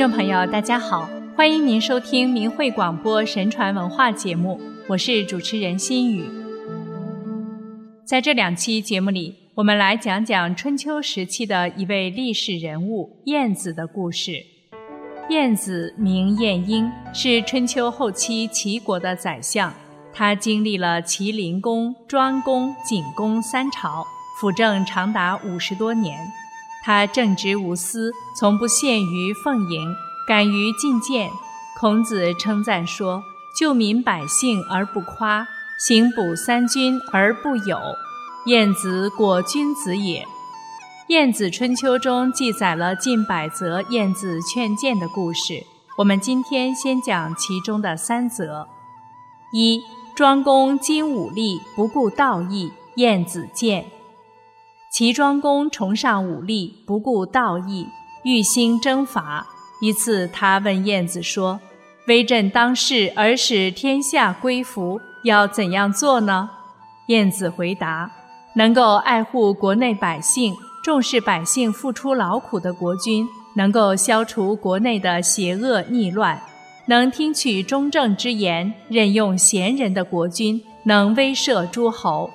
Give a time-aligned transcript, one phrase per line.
[0.00, 1.06] 众朋友，大家好，
[1.36, 4.58] 欢迎您收听明慧广播神传文化节目，
[4.88, 6.24] 我是主持人心雨。
[8.06, 14.42] 在这两期节目里，我们来讲讲春秋时期的一位历史人物晏子的故事。
[15.28, 19.70] 晏子名晏婴，是春秋后期齐国的宰相，
[20.14, 24.06] 他经历了齐灵公、庄公、景公三朝，
[24.40, 26.18] 辅政长达五十多年。
[26.82, 29.94] 他正直无私，从不陷于奉迎，
[30.26, 31.30] 敢于进谏。
[31.78, 33.22] 孔子称赞说
[33.58, 35.46] ：“救民百姓而不夸，
[35.78, 37.78] 行补三军而不有。
[38.46, 40.22] 晏子果君子也。”
[41.12, 45.64] 《晏子春秋》中记载了近百则晏子劝谏的故事，
[45.98, 48.68] 我们今天先讲其中的三则：
[49.52, 49.82] 一、
[50.14, 53.86] 庄公精武力，不顾道义，晏子谏。
[54.90, 57.86] 齐庄公崇尚武力，不顾道义，
[58.24, 59.46] 欲兴征伐。
[59.80, 61.60] 一次，他问晏子说
[62.08, 66.50] ：“威震当世而使天下归服，要怎样做呢？”
[67.06, 68.10] 晏子回答
[68.56, 73.24] ：“能够爱护国内百姓，重视百姓付出劳苦的国君，
[73.54, 76.42] 能够消除国内的邪恶逆乱，
[76.86, 82.28] 能听取忠正之言，任用贤人的国君，能威慑诸侯。”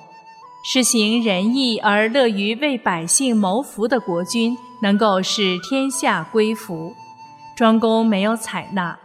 [0.68, 6.92] 施行仁义而乐于为百姓谋福的国君，能够使天下归服。
[7.56, 8.98] 庄公没有采纳。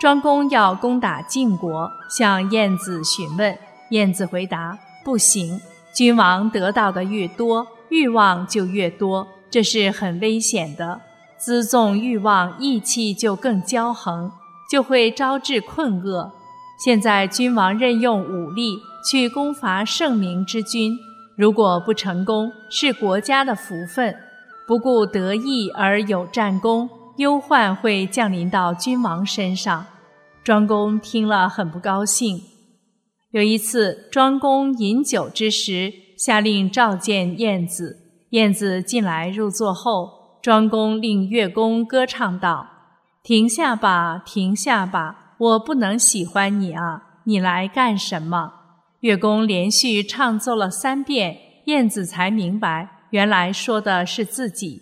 [0.00, 3.58] 庄公要攻打晋国，向晏子询问。
[3.90, 5.60] 晏子回答：“不行，
[5.92, 11.00] 君王得到的越多，欲望就越多，这是很危险的。
[11.40, 14.30] 辎纵欲望，意气就更骄横，
[14.70, 16.32] 就会招致困厄。
[16.78, 20.96] 现在君王任用武力。”去攻伐圣明之君，
[21.36, 24.14] 如果不成功，是国家的福分；
[24.66, 29.86] 不顾得意而有战功，忧患会降临到君王身上。
[30.44, 32.40] 庄公听了很不高兴。
[33.32, 37.98] 有一次，庄公饮酒之时，下令召见晏子。
[38.30, 42.66] 晏子进来入座后，庄公令乐公歌唱道
[43.22, 47.02] ：“停下吧，停下吧，我不能喜欢你啊！
[47.24, 48.52] 你来干什么？”
[49.02, 54.80] 乐公连续唱奏了三遍，晏子才明白，原来说的是自己。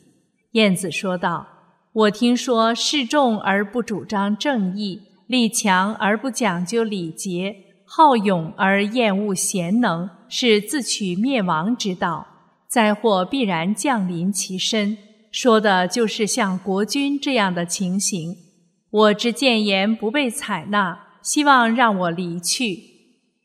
[0.50, 1.47] 晏子说道
[1.94, 12.26] ：“我听说示众而不主张正义，力强而不讲究礼节，好勇而厌恶贤能，是自取灭亡之道。
[12.69, 14.98] 灾祸必然降临其身，
[15.32, 18.37] 说的就是像国君这样的情形。
[18.91, 22.90] 我之谏言不被采纳，希望让我离去。”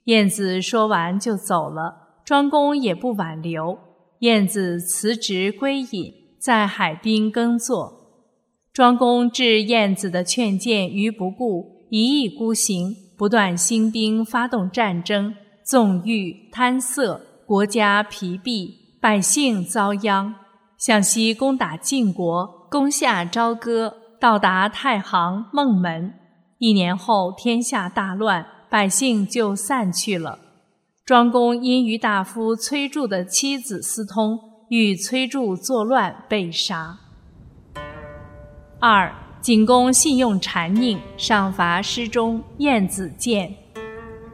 [0.06, 3.78] 晏子说完就走了，庄公也不挽留。
[4.20, 7.92] 晏子辞职归隐，在海滨耕作。
[8.72, 15.34] 庄公置晏子的劝谏于不顾，一意孤行，不断兴兵发动战争，
[15.64, 20.36] 纵欲贪色，国家疲弊，百姓遭殃。
[20.78, 26.14] 向西攻打晋国，攻下朝歌，到达太行、孟门。
[26.60, 28.46] 一年后，天下大乱。
[28.76, 30.38] 百姓就散去了。
[31.06, 34.38] 庄公因与大夫崔杼的妻子私通，
[34.68, 36.98] 与崔杼作乱，被杀。
[38.82, 43.50] 二景公信用谗佞，赏罚失中，晏子谏。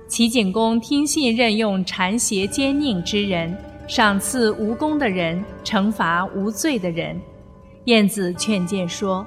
[0.08, 3.56] 齐景公听信任用谗邪奸佞之人，
[3.88, 7.16] 赏赐无功的人，惩罚无罪的人。
[7.86, 9.24] 晏子劝谏说。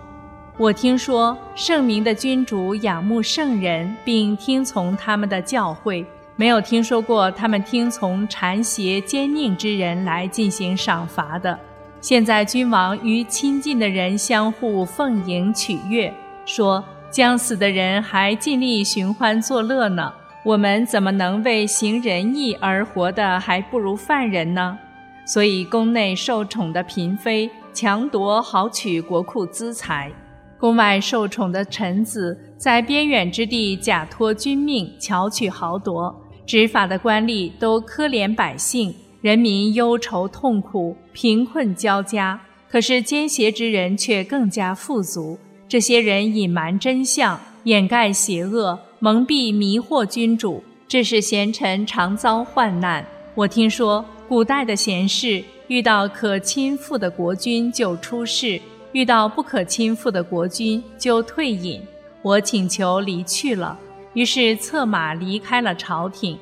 [0.56, 6.06] 我听说圣明的君主仰慕圣人，并听从他们的教诲，
[6.36, 11.58] 没有听说过他们听从谗邪奸佞之人来进行赏罚的。
[12.00, 16.14] 现在君王与亲近的人相互奉迎取悦，
[16.46, 20.12] 说将死的人还尽力寻欢作乐呢，
[20.44, 24.78] 我们怎么能为行仁义而活得还不如犯人呢？
[25.26, 30.12] 所以宫内受宠的嫔妃强夺豪取国库资财。
[30.58, 36.14] 宫外受宠的臣子，在边远之地假托君命，巧取豪夺；
[36.46, 42.40] 执法的官吏都可怜百姓，人民忧愁痛苦，贫困交加。
[42.68, 45.38] 可是奸邪之人却更加富足。
[45.68, 53.04] 这些人隐瞒真相，掩盖邪恶，蒙蔽迷惑君主，致使贤臣常遭患难。
[53.34, 58.60] 我听说，古代的贤士遇到可亲附的国君就出事。
[58.94, 61.82] 遇到不可亲附的国君，就退隐。
[62.22, 63.76] 我请求离去了，
[64.12, 66.38] 于是策马离开了朝廷。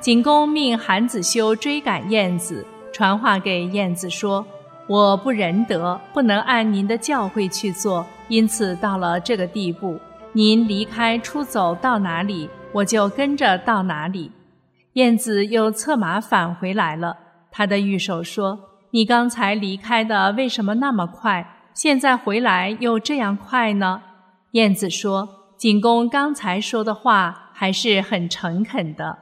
[0.00, 4.44] 景公命韩子修追赶晏子，传话给晏子说
[4.88, 10.00] ：“我不仁德，不能按您的教诲去做，因此到了这个地步，
[10.32, 14.32] 您离开出走到哪里，我就跟着到哪里。”
[14.94, 17.18] 燕子又策马返回来了。
[17.50, 18.58] 他的御手说
[18.92, 21.46] ：“你刚才离开的为什么那么快？
[21.76, 24.00] 现在回来又这样快呢？”
[24.52, 25.28] 燕子说
[25.58, 29.18] ：“景公刚才说的话还是很诚恳的。”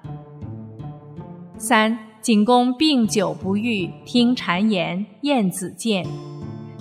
[1.59, 6.07] 三景公病久不愈，听谗言，燕子见。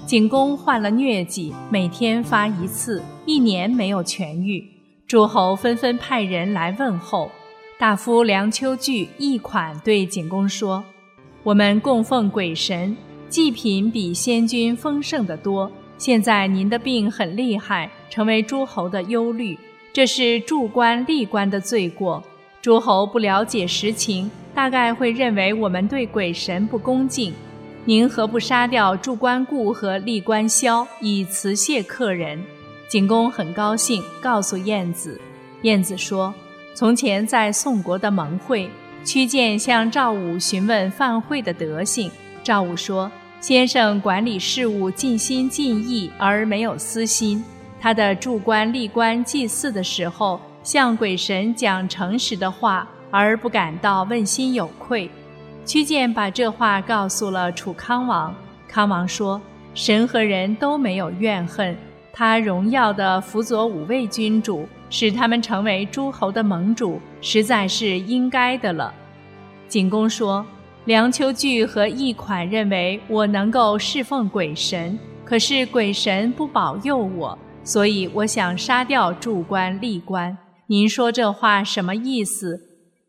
[0.05, 4.63] 景公患了疟疾，每天发一次，一年没有痊愈。
[5.07, 7.31] 诸侯纷纷派人来问候。
[7.79, 10.83] 大夫梁丘据一款对景公说。
[11.41, 12.95] 我们供奉鬼神，
[13.33, 15.71] 祭品比先君丰盛的多。
[15.97, 19.57] 现在您的病很厉害，成为诸侯的忧虑，
[19.91, 22.23] 这是助官立官的罪过。
[22.61, 27.33] 诸侯不了解实情，大概会认为我们对鬼神不恭敬。
[27.85, 32.39] 您何不杀掉祝官固和立官萧，以辞谢客人？
[32.87, 35.19] 景公很高兴，告诉晏子。
[35.63, 36.31] 晏子说
[36.75, 38.69] ：“从前在宋国的盟会。”
[39.03, 42.11] 屈建向赵武询问范惠的德行，
[42.43, 43.11] 赵武说
[43.43, 47.43] ：“先生管理事务尽心尽意而没有私心。
[47.77, 55.11] 他的助官立官祭祀的时候，向鬼神讲诚实的话，而不感到问心有愧。”
[55.67, 58.33] 屈建把这话告诉了楚康王，
[58.65, 59.41] 康王说
[59.75, 61.75] ：“神和人都没有怨恨，
[62.13, 68.93] 他荣耀的辅佐五位君主。”使他们成为诸侯的盟主，实在是应该的了。
[69.67, 70.45] 景公说
[70.85, 80.37] ：“梁丘据和易款认为我能够侍奉鬼神，可是鬼神不保佑我，所以我想杀掉祝官立官。
[80.67, 82.59] 您说这话什么意思？”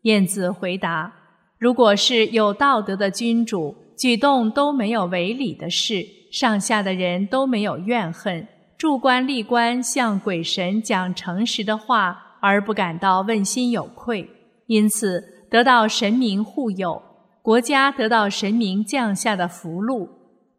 [0.03, 1.13] 晏子回答
[1.59, 14.29] ：“如果是有道德的君主，举动都没有违礼的事，上下的人都没有怨恨。”助官立官向鬼神讲诚实的话，而不感到问心有愧，
[14.67, 17.01] 因此得到神明护佑，
[17.45, 20.09] 国家得到神明降下的福禄。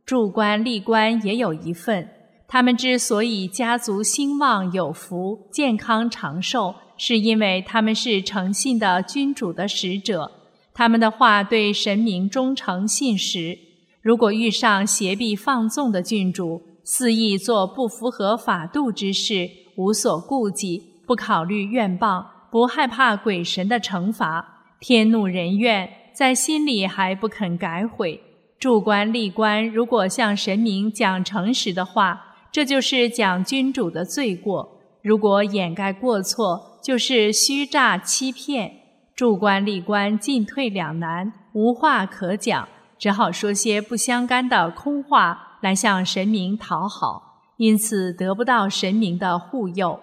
[0.04, 2.08] 助官立官也有一份。
[2.46, 10.30] 他们之所以家族兴旺有福、健康长寿，是因为他们是诚信的君主的使者，
[10.72, 13.58] 他们的话对神明忠诚信实。
[14.00, 28.22] 如果遇上邪僻放纵的君主，肆意做不符合法度之事，无所顾忌，不考虑怨报，不害怕鬼神的惩罚，天怒人怨，在心里还不肯改悔。
[28.58, 34.66] 助官立官，如果向神明讲诚实的话，这就是讲君主的罪过；
[35.02, 38.72] 如果掩盖过错，就是虚诈欺骗。
[39.14, 42.66] 助官立官，进退两难，无话可讲，
[42.98, 45.58] 只好说些不相干的空话。
[45.60, 50.00] 来向神明讨好，因此得不到神明的护佑，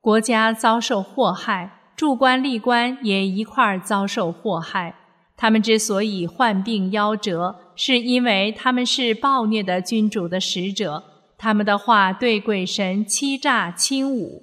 [0.00, 4.94] 国家遭受祸害，助官立官也一块儿遭受祸害。
[5.36, 11.02] 他们之所以患病夭折，是因为他们是暴虐的君主的使者，
[11.36, 14.42] 他们的话对鬼神欺诈轻侮。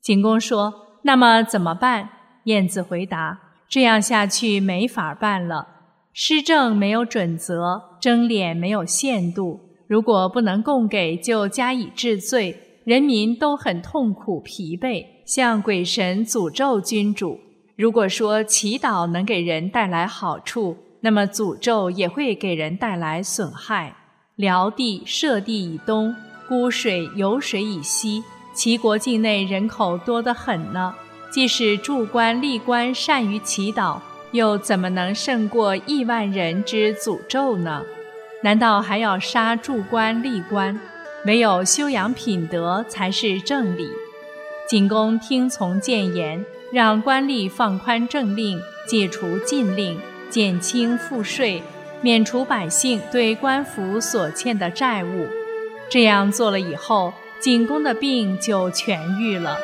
[0.00, 2.08] 景公说：“那么怎么办？”
[2.44, 3.38] 晏子回答
[3.68, 5.68] ：“这样下去没法办了。
[6.12, 17.38] 施政没有准则，争敛没有限度。”如果不能供给，就加以治罪，人民都很痛苦疲惫，向鬼神诅咒君主。
[17.76, 23.96] 如果说祈祷能给人带来好处，那么诅咒也会给人带来损害。
[24.36, 26.14] 辽地、涉地以东，
[26.48, 30.94] 孤水、游水以西，齐国境内人口多得很呢。
[31.30, 33.98] 即使助官立官善于祈祷，
[34.30, 37.82] 又怎么能胜过亿万人之诅咒呢？
[38.44, 40.78] 难道还要杀助官立官？
[41.26, 43.88] 唯有修养品德才是正理。
[44.68, 49.96] 景公听从谏言，让官吏放宽政令，解除禁令，
[50.28, 51.62] 减轻赋税，
[52.00, 55.28] 免除百姓对官府所欠的债务。
[55.88, 59.56] 这样做了以后，景公的病就痊愈了。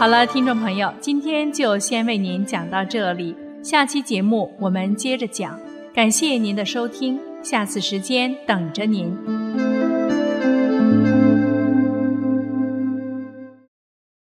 [0.00, 5.60] 好了，听众朋友，今天就先为您讲到这里，下期节目我们接着讲。
[5.92, 9.14] 感谢您的收听，下次时间等着您。